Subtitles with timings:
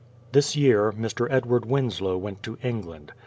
[0.31, 1.27] This year Mr.
[1.29, 3.11] Edward Winslow went to England.